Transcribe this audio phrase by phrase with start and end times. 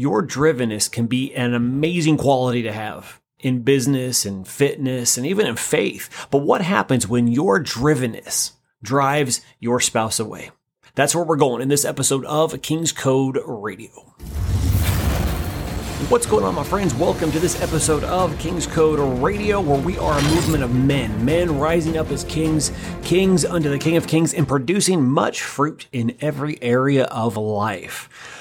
[0.00, 5.46] your drivenness can be an amazing quality to have in business and fitness and even
[5.46, 6.26] in faith.
[6.30, 8.52] But what happens when your drivenness
[8.82, 10.52] drives your spouse away?
[10.94, 13.90] That's where we're going in this episode of King's Code Radio.
[16.08, 16.94] What's going on, my friends?
[16.94, 21.22] Welcome to this episode of King's Code Radio, where we are a movement of men,
[21.26, 22.72] men rising up as kings,
[23.02, 28.39] kings unto the King of Kings, and producing much fruit in every area of life.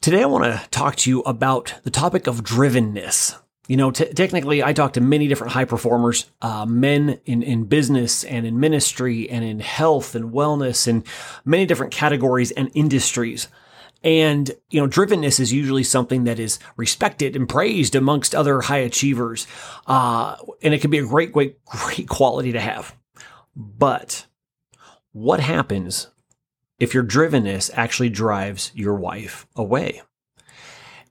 [0.00, 3.36] Today, I want to talk to you about the topic of drivenness.
[3.66, 7.64] You know, t- technically, I talk to many different high performers, uh, men in, in
[7.64, 11.04] business and in ministry and in health and wellness and
[11.44, 13.48] many different categories and industries.
[14.04, 18.78] And, you know, drivenness is usually something that is respected and praised amongst other high
[18.78, 19.48] achievers.
[19.88, 22.94] Uh, and it can be a great, great, great quality to have.
[23.56, 24.26] But
[25.10, 26.08] what happens
[26.78, 30.02] if your drivenness actually drives your wife away?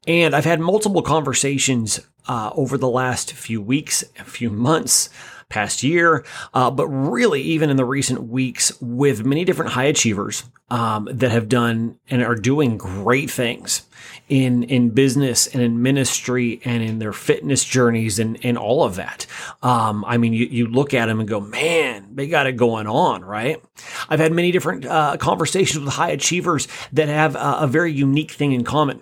[0.08, 5.10] And I've had multiple conversations uh, over the last few weeks, a few months
[5.50, 10.44] past year, uh, but really even in the recent weeks with many different high achievers
[10.70, 13.84] um, that have done and are doing great things
[14.28, 18.96] in in business and in ministry and in their fitness journeys and and all of
[18.96, 19.28] that.
[19.62, 22.88] Um, I mean, you, you look at them and go, man, they got it going
[22.88, 23.62] on, right?
[24.10, 28.52] I've had many different uh, conversations with high achievers that have a very unique thing
[28.52, 29.02] in common.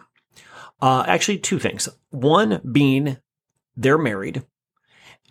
[0.82, 1.88] Uh, actually, two things.
[2.10, 3.18] One being
[3.76, 4.44] they're married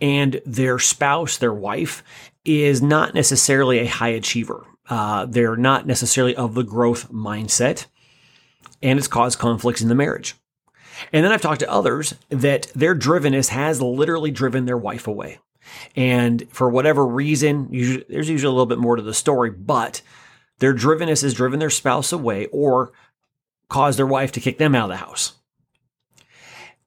[0.03, 2.03] and their spouse, their wife,
[2.45, 4.67] is not necessarily a high achiever.
[4.91, 7.87] Uh, they're not necessarily of the growth mindset,
[8.83, 10.35] and it's caused conflicts in the marriage.
[11.13, 15.39] And then I've talked to others that their drivenness has literally driven their wife away.
[15.95, 20.03] And for whatever reason, usually, there's usually a little bit more to the story, but
[20.59, 22.93] their drivenness has driven their spouse away or
[23.69, 25.35] caused their wife to kick them out of the house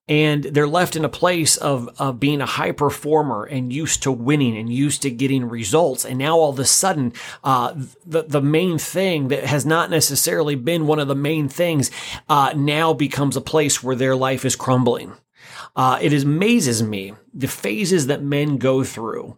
[0.08, 4.12] and they're left in a place of, of being a high performer and used to
[4.12, 6.06] winning and used to getting results.
[6.06, 7.74] And now all of a sudden, uh,
[8.06, 11.90] the, the main thing that has not necessarily been one of the main things,
[12.30, 15.14] uh, now becomes a place where their life is crumbling.
[15.76, 19.36] Uh, it amazes me the phases that men go through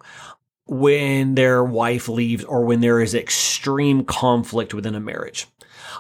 [0.67, 5.47] when their wife leaves or when there is extreme conflict within a marriage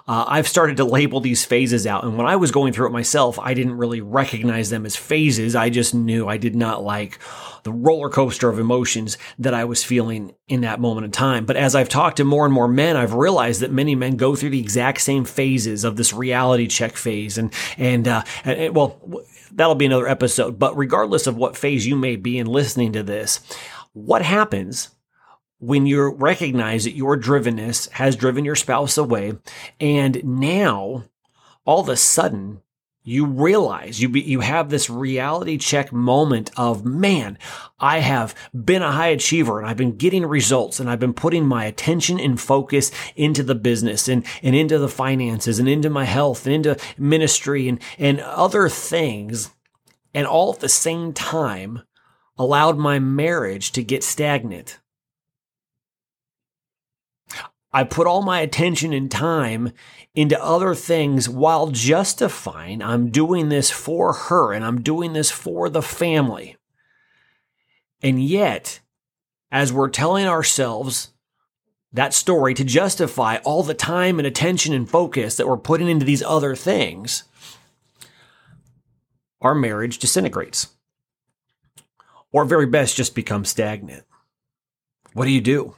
[0.07, 2.03] uh, I've started to label these phases out.
[2.03, 5.55] And when I was going through it myself, I didn't really recognize them as phases.
[5.55, 7.19] I just knew I did not like
[7.63, 11.45] the roller coaster of emotions that I was feeling in that moment in time.
[11.45, 14.35] But as I've talked to more and more men, I've realized that many men go
[14.35, 17.37] through the exact same phases of this reality check phase.
[17.37, 19.01] And, and, uh, and well,
[19.51, 20.57] that'll be another episode.
[20.57, 23.41] But regardless of what phase you may be in listening to this,
[23.93, 24.89] what happens
[25.59, 29.33] when you recognize that your drivenness has driven your spouse away
[29.79, 31.03] and now
[31.65, 32.61] all of a sudden
[33.03, 37.37] you realize you be, you have this reality check moment of man
[37.79, 41.45] I have been a high achiever and I've been getting results and I've been putting
[41.45, 46.05] my attention and focus into the business and, and into the finances and into my
[46.05, 49.51] health and into ministry and, and other things
[50.13, 51.81] and all at the same time
[52.37, 54.79] allowed my marriage to get stagnant
[57.71, 59.71] I put all my attention and time
[60.15, 65.69] into other things while justifying I'm doing this for her and I'm doing this for
[65.69, 66.55] the family.
[68.01, 68.79] And yet,
[69.51, 71.13] as we're telling ourselves
[71.91, 76.05] that story to justify all the time and attention and focus that we're putting into
[76.05, 77.23] these other things,
[79.41, 80.67] our marriage disintegrates.
[82.31, 84.03] Or, very best, just becomes stagnant.
[85.13, 85.75] What do you do?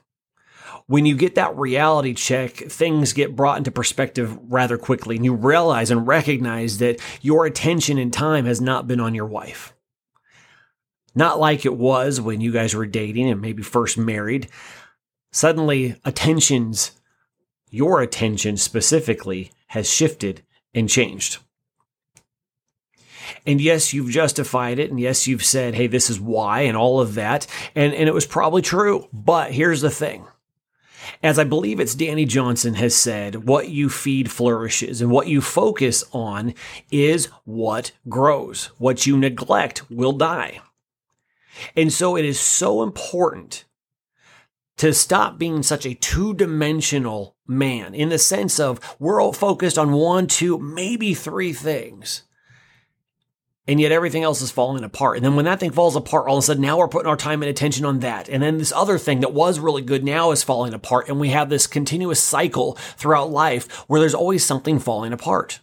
[0.90, 5.36] When you get that reality check, things get brought into perspective rather quickly and you
[5.36, 9.76] realize and recognize that your attention and time has not been on your wife.
[11.14, 14.50] Not like it was when you guys were dating and maybe first married.
[15.32, 16.94] Suddenly, attentions,
[17.70, 20.42] your attention specifically, has shifted
[20.74, 21.38] and changed.
[23.46, 24.90] And yes, you've justified it.
[24.90, 27.46] And yes, you've said, hey, this is why and all of that.
[27.76, 29.08] And, and it was probably true.
[29.14, 30.26] But here's the thing
[31.22, 35.42] as I believe it's Danny Johnson has said, what you feed flourishes and what you
[35.42, 36.54] focus on
[36.92, 38.66] is what grows.
[38.78, 40.62] What you neglect will die.
[41.76, 43.66] And so it is so important
[44.78, 49.78] to stop being such a two dimensional man in the sense of we're all focused
[49.78, 52.24] on one, two, maybe three things
[53.70, 55.18] and yet everything else is falling apart.
[55.18, 57.16] And then when that thing falls apart, all of a sudden now we're putting our
[57.16, 58.28] time and attention on that.
[58.28, 61.08] And then this other thing that was really good now is falling apart.
[61.08, 65.60] And we have this continuous cycle throughout life where there's always something falling apart.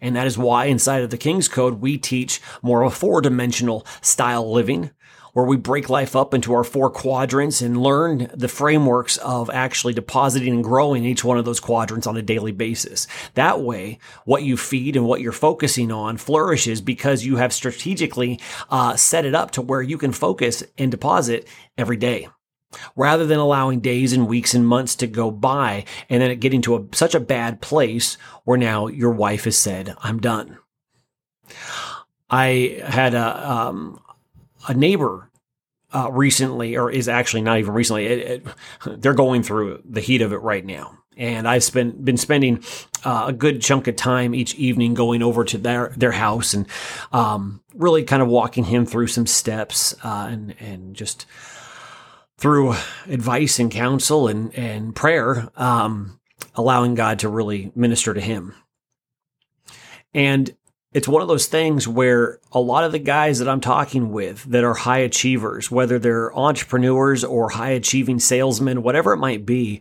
[0.00, 3.20] And that is why inside of the King's Code, we teach more of a four
[3.20, 4.90] dimensional style living
[5.32, 9.94] where we break life up into our four quadrants and learn the frameworks of actually
[9.94, 13.06] depositing and growing each one of those quadrants on a daily basis.
[13.34, 18.40] That way, what you feed and what you're focusing on flourishes because you have strategically
[18.70, 21.48] uh, set it up to where you can focus and deposit
[21.78, 22.28] every day
[22.96, 26.76] rather than allowing days and weeks and months to go by and then getting to
[26.76, 30.58] a, such a bad place where now your wife has said, I'm done.
[32.30, 34.00] I had a, um,
[34.68, 35.30] a neighbor
[35.92, 38.46] uh, recently, or is actually not even recently, it, it,
[39.02, 40.98] they're going through the heat of it right now.
[41.16, 42.64] And I've spent, been spending
[43.04, 46.66] uh, a good chunk of time each evening going over to their, their house and
[47.12, 51.26] um, really kind of walking him through some steps uh, and, and just
[52.38, 52.74] through
[53.06, 56.18] advice and counsel and, and prayer, um,
[56.54, 58.54] allowing God to really minister to him.
[60.14, 60.56] And
[60.92, 64.44] it's one of those things where a lot of the guys that I'm talking with
[64.44, 69.80] that are high achievers, whether they're entrepreneurs or high achieving salesmen, whatever it might be,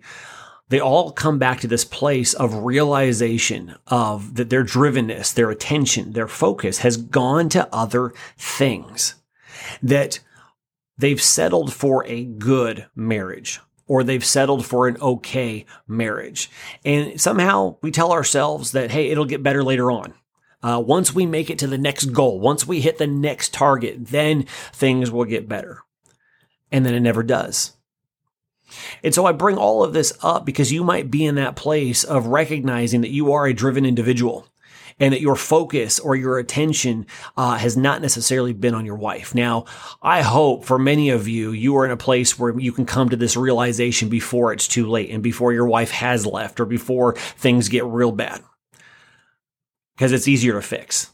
[0.70, 6.14] they all come back to this place of realization of that their drivenness, their attention,
[6.14, 9.16] their focus has gone to other things.
[9.84, 10.20] That
[10.98, 16.50] they've settled for a good marriage or they've settled for an okay marriage.
[16.86, 20.14] And somehow we tell ourselves that, hey, it'll get better later on.
[20.64, 24.08] Uh, once we make it to the next goal, once we hit the next target,
[24.08, 25.80] then things will get better.
[26.72, 27.74] And then it never does.
[29.04, 32.04] And so I bring all of this up because you might be in that place
[32.04, 34.48] of recognizing that you are a driven individual
[35.00, 37.06] and that your focus or your attention
[37.36, 39.34] uh, has not necessarily been on your wife.
[39.34, 39.66] Now,
[40.02, 43.10] I hope for many of you, you are in a place where you can come
[43.10, 47.16] to this realization before it's too late and before your wife has left or before
[47.16, 48.44] things get real bad
[49.96, 51.12] because it's easier to fix.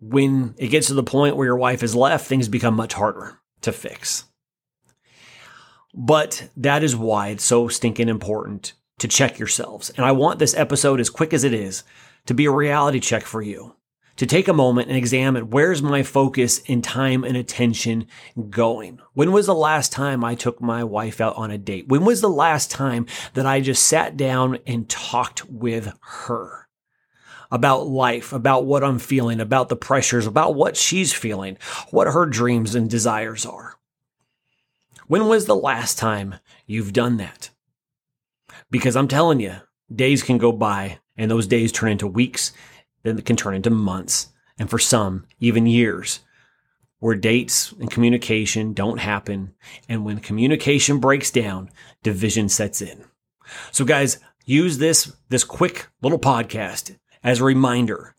[0.00, 3.38] When it gets to the point where your wife has left, things become much harder
[3.60, 4.24] to fix.
[5.94, 9.90] But that is why it's so stinking important to check yourselves.
[9.90, 11.84] And I want this episode, as quick as it is,
[12.26, 13.76] to be a reality check for you.
[14.22, 18.06] To take a moment and examine where's my focus and time and attention
[18.50, 19.00] going?
[19.14, 21.88] When was the last time I took my wife out on a date?
[21.88, 26.68] When was the last time that I just sat down and talked with her?
[27.50, 31.58] about life, about what I'm feeling, about the pressures, about what she's feeling,
[31.90, 33.74] what her dreams and desires are.
[35.08, 37.50] When was the last time you've done that?
[38.70, 39.56] Because I'm telling you,
[39.94, 42.52] days can go by and those days turn into weeks,
[43.02, 44.28] then it can turn into months,
[44.58, 46.20] and for some, even years,
[46.98, 49.54] where dates and communication don't happen.
[49.88, 51.70] And when communication breaks down,
[52.02, 53.04] division sets in.
[53.72, 58.14] So guys, use this, this quick little podcast as a reminder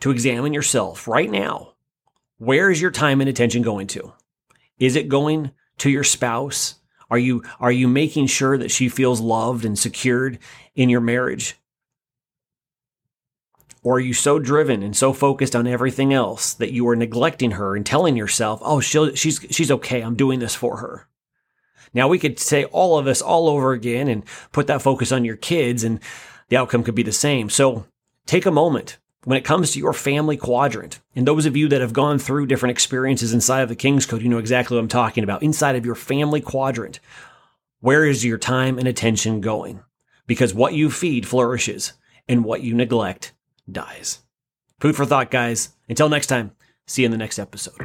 [0.00, 1.74] to examine yourself right now.
[2.38, 4.12] Where is your time and attention going to?
[4.78, 6.74] Is it going to your spouse?
[7.08, 10.40] Are you are you making sure that she feels loved and secured
[10.74, 11.56] in your marriage?
[13.82, 17.52] Or are you so driven and so focused on everything else that you are neglecting
[17.52, 20.00] her and telling yourself, "Oh, she'll, she's she's okay.
[20.00, 21.08] I'm doing this for her."
[21.92, 25.24] Now we could say all of this all over again and put that focus on
[25.24, 26.00] your kids and
[26.48, 27.50] the outcome could be the same.
[27.50, 27.84] So
[28.24, 31.80] take a moment when it comes to your family quadrant, and those of you that
[31.80, 34.88] have gone through different experiences inside of the King's Code, you know exactly what I'm
[34.88, 35.42] talking about.
[35.42, 36.98] Inside of your family quadrant,
[37.80, 39.80] where is your time and attention going?
[40.26, 41.92] Because what you feed flourishes,
[42.28, 43.32] and what you neglect
[43.70, 44.20] dies.
[44.80, 45.70] Food for thought, guys.
[45.88, 46.52] Until next time,
[46.86, 47.80] see you in the next episode.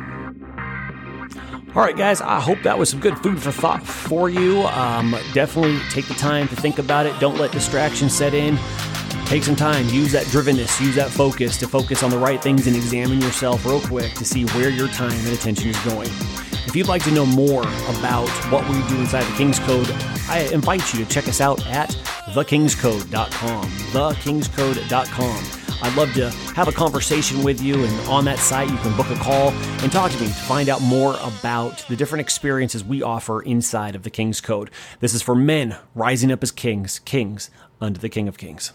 [1.76, 4.62] All right, guys, I hope that was some good food for thought for you.
[4.64, 7.20] Um, definitely take the time to think about it.
[7.20, 8.58] Don't let distractions set in.
[9.26, 12.66] Take some time, use that drivenness, use that focus to focus on the right things
[12.66, 16.08] and examine yourself real quick to see where your time and attention is going.
[16.66, 19.90] If you'd like to know more about what we do inside the King's Code,
[20.30, 21.90] I invite you to check us out at
[22.30, 23.70] thekingscode.com.
[23.70, 25.57] Thekingscode.com.
[25.82, 29.10] I'd love to have a conversation with you, and on that site, you can book
[29.10, 33.04] a call and talk to me to find out more about the different experiences we
[33.04, 34.72] offer inside of the King's Code.
[35.00, 38.72] This is for men rising up as kings, kings under the King of Kings.